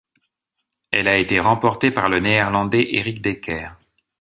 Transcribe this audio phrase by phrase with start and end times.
[0.89, 3.69] Elle a été remportée par le Néerlandais Erik Dekker.